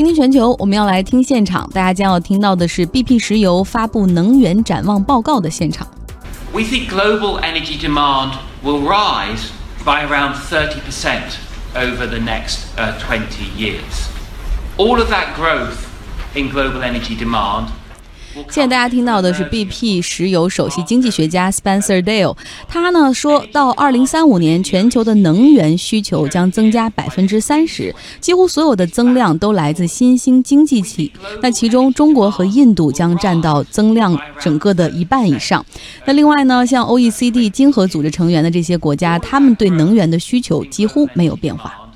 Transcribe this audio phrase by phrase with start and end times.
[0.00, 5.85] 听听全球，我们要来听现场，大家将要听到的是 BP 石油发布能源展望报告的现场。
[6.53, 8.31] We think global energy demand
[8.63, 9.49] will rise
[9.83, 11.35] by around 30%
[11.75, 14.07] over the next uh, 20 years.
[14.77, 15.85] All of that growth
[16.33, 17.67] in global energy demand
[18.49, 22.35] 现在大家听到的是 BP 石油首席经济学家 Spencer Dale，
[22.67, 31.11] 他呢说到，二零三五年全球的能源需求将增加百分之三十，几乎所有的增量都来自新兴经济体。
[31.41, 35.65] 那其中中国和印度将占到增量整个的一半以上。
[36.05, 41.89] 那另外呢，像 OECD 经合组织成员的这些国家，他们对能源的需求几乎没有变化。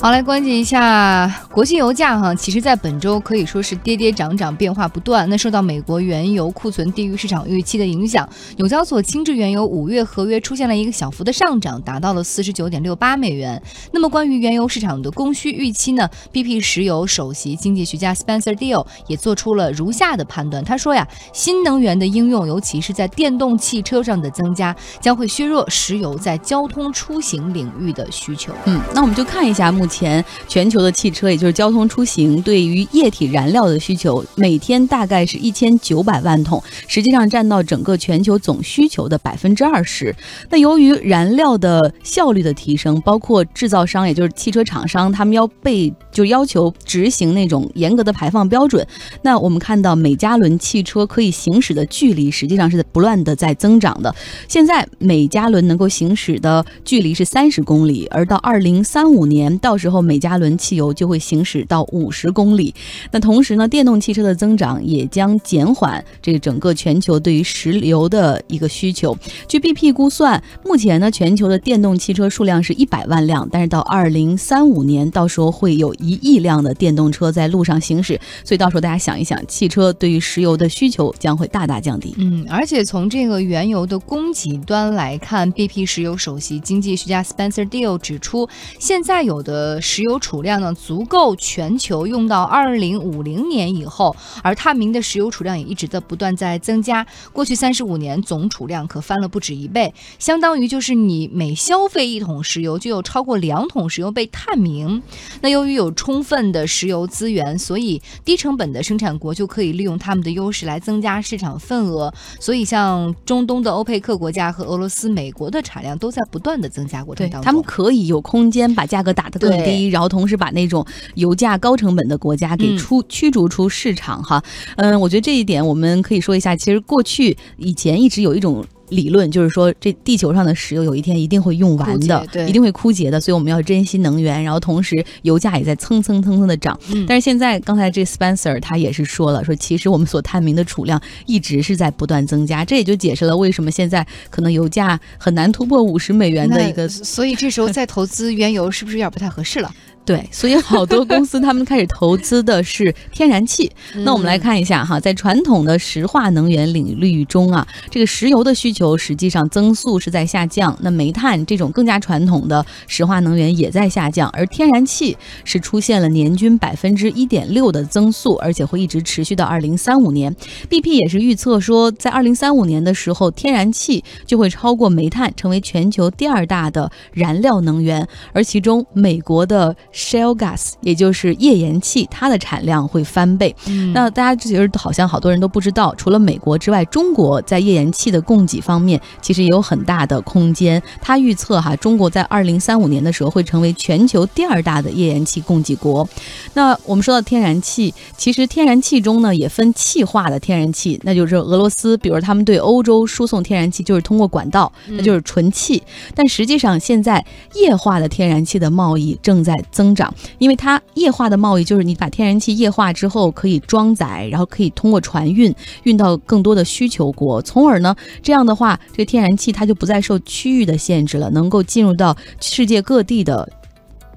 [0.00, 2.34] 好，来关注一下国际油价哈。
[2.34, 5.26] 其实，在本周可以说是跌跌涨涨，变化不断。
[5.30, 13.62] 那受到美国原油库存低于市场预期的影响，纽交所轻质原油五月合约出现了一个小幅的上涨，达到了四十九点六八美元。
[13.92, 20.62] 那么，关于原油市场的供需预期呢？BP 石油首席经济学家 Spencer Deal 也做出了如下的判断。
[20.62, 28.52] 他说呀，新能源的应用，尤其是在电动汽车上的增加，将会削弱石油在交通出行领域的需求。
[28.66, 30.24] 嗯，那我们就看一下目前。
[30.46, 40.14] 全球的汽车，也就是交通出行，对于液体燃料的需求，每天大概是一千九百万桶，实际上占到整个全球总需求的百分之二十。
[40.50, 48.86] 那由于燃料的效率的提升，包括制造商，也就是汽车厂商，他们要被就要求执行那种严格的排放标准。
[49.22, 54.14] 那我们看到每加仑汽车可以行驶的距离，实际上是不断的在增长的。
[54.48, 59.74] 现在每加仑能够行驶的距离是三十公里，而到二零三五年到。
[59.76, 62.72] 时候，每加仑汽油就会行驶到五十公里。
[63.10, 69.14] 那同时呢，电动汽车的增长也将减缓这个整个全球对于石油的一个需求。
[69.46, 78.18] 据 BP 估算，目前呢，全球的电动汽车数量是一百万辆，但是到二零三五年，到时候会有一亿辆的电动车在路上行驶。
[78.44, 82.14] 所以到时候大家想一想，汽车对于石油的需求将会大大降低。
[82.16, 88.48] 嗯，而且从这个原油的供给端来看，BP 石油首席经济学家 Spencer Deal 指出，
[88.78, 89.80] 现现在有的。
[89.80, 97.04] 石油储量呢，足够全球用到二零五零年以后，而探明的石油储量也一直在不断在增加。
[97.32, 105.02] 过去三十五年总储量可翻了不止一倍，相当于就是你每消费一桶石油，就有超过两桶石油被探明。
[105.40, 112.14] 那由于有充分的石油资源，所以低成本的生产国就可以利用他们的优势来增加市场份额。
[112.38, 119.64] 所以像中东的欧佩克国家和俄罗斯、美国的产量都在不断的增加过程当中，他们可以有空间把价格打得更。
[119.64, 120.84] 低，然后同时把那种
[121.14, 124.42] 油价高成本的国家给出驱逐出市场哈，
[124.76, 126.54] 嗯，我觉得这一点我们可以说一下。
[126.54, 128.62] 其实过去以前一直有一种
[128.94, 134.42] 理论，就是说这地球上的石油有一天一定会用完的，对，一定会枯竭的，所以我们要珍惜能源。
[134.42, 136.78] 然后同时油价也在蹭蹭蹭蹭的涨。
[137.06, 146.88] 但是现在刚才这 Spencer 他也是说了，说其实我们所探明的储量一直是在不断增加，这也就解释了为什么现在可能油价很难突破五十美元的一个。
[146.88, 149.70] 所以这时候再投资原油是不是有点不太合适了？
[150.04, 153.70] 对，所以好多公司他们开始投资的是天然气。
[153.94, 160.76] 那我们来看一下哈，在传统的石化能源领域中啊，这个石油的需求实际上增速是在下降。
[160.82, 170.34] 那煤炭这种更加传统的石化能源也在下降，而天然气是出现了年均百分之一点六的增速，而且会一直持续到二零三五年。
[170.68, 178.06] BP 也是预测说，在二零三五年的时候，天然气就会超过煤炭，成为全球第二大的燃料能源。
[178.34, 183.54] 而其中，美国的 Shale gas，也就是页岩气，它的产量会翻倍。
[183.92, 190.82] 那大家其实好像好多人都不知道，除了美国之外，中国在页岩气的供给方面其实也有很大的空间。
[191.00, 196.06] 他预测哈，中国在二零三五年的时候会成为全球第二大的页岩气供给国。
[196.54, 205.80] 那我们说到天然气，其实天然气中呢也分气化的天然气，那就是俄罗斯，比如他们对欧洲输送天然气就是通过管道，那就是纯气。
[206.16, 207.24] 但实际上现在
[207.54, 209.83] 液化的天然气的贸易正在增。
[209.84, 223.46] 增长，因为它液化的贸易就是你把天然气液化之后可以装载，然后可以通过船运运到更多的需求国，从而呢，这样的话，这个天然气它就不再受区域的限制了，能够进入到世界各地的。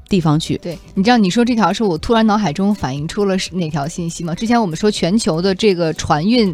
[0.10, 4.34] 地方去，对，你知道你说这条是我突然脑海中反映出了是哪条信息吗？
[4.36, 6.54] 之前我们说全球的这个船运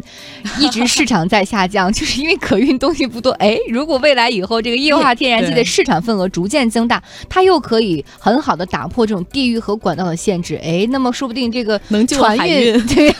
[0.58, 3.30] 一直市场在下降， 就是因为可运东西不多。
[3.32, 10.56] 哎，如果未来以后这个液化天然气的市场份额逐渐增大，它又可以很好的打破这种地域和管道的限制。
[10.62, 13.14] 哎，那么说不定这个能救海运， 对，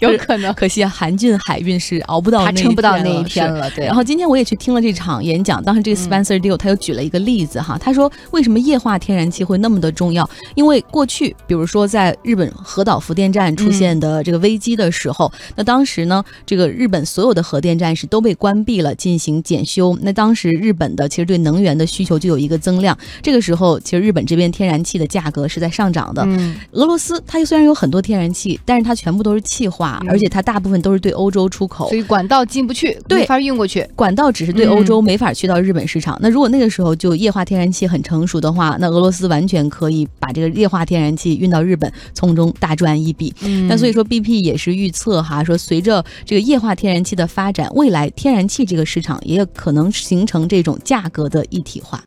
[0.00, 0.52] 有可能。
[0.54, 3.70] 可惜啊，韩进海运是熬不到，他撑不到那一天了。
[3.70, 3.86] 对。
[3.86, 19.96] 然后今天我也去听了这场演讲，当时这个 Spencer Deal 他又举了一个例子哈，他说为什么液化天然气会会那么的重要，因为过去比如说在日本核岛核电站出现的这个危机的时候，那当时呢，这个日本所有的核电站是都被关闭了，进行检修。
[20.02, 26.22] 那当时日本的其实对能源的需求就有一个增量，这个时候其实日本这边天然气的价格是在上涨的。
[26.26, 31.96] 嗯俄罗斯它虽然有很多天然气，但是它全部都是气化，嗯而且它大部分都是对欧洲出口所。
[31.96, 33.86] 以管道进不去，对没法运过去。
[33.94, 36.18] 管道只是对欧洲没法去到日本市场。
[36.20, 43.34] 那如果那个时候就液化天然气很成熟的话，那俄罗斯完全可以把这个液化天然气运到日本，从中大赚一笔。
[43.42, 52.00] 嗯那所以说，BP 也是预测哈，说随着这个液化天然气的发展，未来天然气这个市场也可能形成这种价格的一体化。